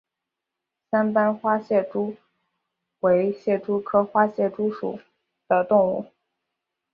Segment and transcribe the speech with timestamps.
[0.89, 2.15] 三斑花蟹蛛
[3.01, 4.99] 为蟹蛛科花蟹蛛属
[5.47, 6.07] 的动物。